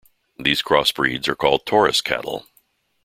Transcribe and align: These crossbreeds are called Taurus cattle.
These 0.39 0.63
crossbreeds 0.63 1.27
are 1.27 1.35
called 1.35 1.67
Taurus 1.67 2.01
cattle. 2.01 2.47